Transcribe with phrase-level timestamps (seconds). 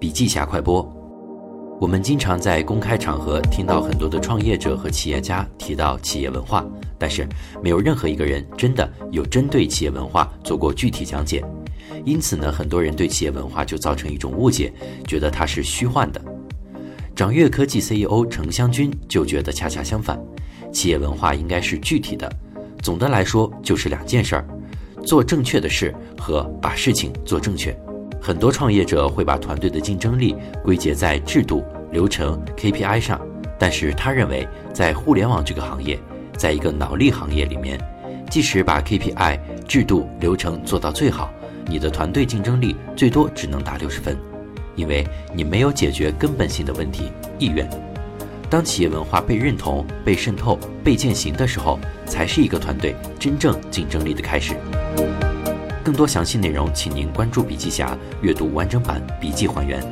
[0.00, 0.86] 笔记侠快播。
[1.80, 6.66] 我们经常在公开场合听到很多的创业者和企业家提到企业文化，
[6.98, 7.24] 但是
[7.62, 11.44] 没有任何一个人真的有针对企业文化做过具体讲解。
[12.04, 14.72] 因此呢，很多人对企业文化就造成一种误解，
[15.06, 16.20] 觉得它是虚幻的。
[17.14, 20.18] 掌阅科技 CEO 程湘军就觉得恰恰相反，
[20.72, 22.28] 企业文化应该是具体的。
[22.82, 24.46] 总的来说就是两件事儿：
[25.04, 27.76] 做正确的事和把事情做正确。
[28.20, 33.20] 很多创业者会把团队的竞争力归结在制度、流程、KPI 上，
[33.58, 35.98] 但是他认为，在互联网这个行业，
[36.36, 37.78] 在一个脑力行业里面，
[38.30, 41.30] 即使把 KPI、制度、流程做到最好，
[41.66, 44.16] 你的团队竞争力最多只能打六十分，
[44.74, 47.68] 因为你没有解决根本性的问题——意愿。
[48.50, 54.54] 当企业文化被认同、被渗透、被践行的时候，才是一个团队真正竞争力的开始。
[55.88, 59.82] 更多详细内容，请您关注笔记侠，阅读完整版笔记还原。